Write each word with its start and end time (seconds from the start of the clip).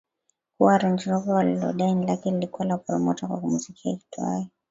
kuwa 0.57 0.77
Range 0.77 1.09
Rover 1.11 1.33
walilodai 1.33 1.95
ni 1.95 2.07
lake 2.07 2.31
lilikuwa 2.31 2.67
la 2.67 2.77
promota 2.77 3.27
wa 3.27 3.41
muziki 3.41 3.89
aitwaye 3.89 4.47